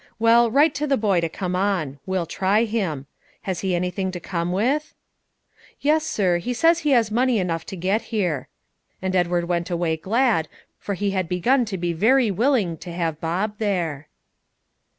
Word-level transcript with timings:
Well, 0.17 0.49
write 0.49 0.73
to 0.81 0.87
the 0.87 0.97
boy 0.97 1.21
to 1.21 1.29
come 1.29 1.55
on; 1.55 1.99
we'll 2.07 2.25
try 2.25 2.63
him. 2.63 3.05
Has 3.43 3.59
he 3.59 3.75
anything 3.75 4.09
to 4.13 4.19
come 4.19 4.51
with?" 4.51 4.95
"Yes, 5.79 6.03
sir, 6.07 6.39
he 6.39 6.55
says 6.55 6.79
he 6.79 6.89
has 6.89 7.11
money 7.11 7.37
enough 7.37 7.67
to 7.67 7.75
get 7.75 8.01
here." 8.09 8.47
And 8.99 9.15
Edward 9.15 9.43
went 9.47 9.69
away 9.69 9.97
glad, 9.97 10.47
for 10.79 10.95
he 10.95 11.11
had 11.11 11.29
begun 11.29 11.65
to 11.65 11.77
be 11.77 11.93
very 11.93 12.31
willing 12.31 12.77
to 12.77 12.91
have 12.91 13.21
Bob 13.21 13.59
there. 13.59 14.07